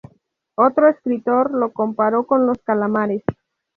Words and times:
Otro 0.55 0.87
escritor 0.89 1.51
lo 1.51 1.73
comparó 1.73 2.25
con 2.25 2.47
los 2.47 2.57
calamares. 2.63 3.21